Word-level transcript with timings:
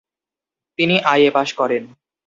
তিনি 0.79 0.95
আইএ 1.03 1.29
পাশ 1.31 1.49
করেন। 1.53 1.83